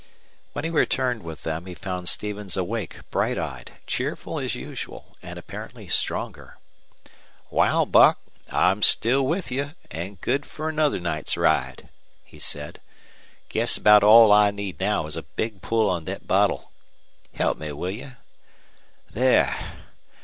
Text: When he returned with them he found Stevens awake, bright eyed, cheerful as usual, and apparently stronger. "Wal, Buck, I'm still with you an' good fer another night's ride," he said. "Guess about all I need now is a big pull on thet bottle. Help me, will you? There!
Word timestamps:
When 0.53 0.63
he 0.63 0.71
returned 0.71 1.21
with 1.21 1.43
them 1.43 1.67
he 1.67 1.75
found 1.75 2.09
Stevens 2.09 2.57
awake, 2.57 3.01
bright 3.11 3.37
eyed, 3.37 3.73
cheerful 3.85 4.39
as 4.39 4.55
usual, 4.55 5.15
and 5.21 5.37
apparently 5.37 5.87
stronger. 5.87 6.57
"Wal, 7.51 7.85
Buck, 7.85 8.19
I'm 8.49 8.81
still 8.81 9.21
with 9.27 9.51
you 9.51 9.73
an' 9.91 10.15
good 10.19 10.47
fer 10.47 10.69
another 10.69 10.99
night's 10.99 11.37
ride," 11.37 11.89
he 12.23 12.39
said. 12.39 12.81
"Guess 13.47 13.77
about 13.77 14.03
all 14.03 14.31
I 14.31 14.49
need 14.49 14.79
now 14.79 15.05
is 15.05 15.15
a 15.17 15.21
big 15.21 15.61
pull 15.61 15.87
on 15.87 16.05
thet 16.05 16.25
bottle. 16.25 16.71
Help 17.35 17.59
me, 17.59 17.71
will 17.71 17.91
you? 17.91 18.13
There! 19.11 19.55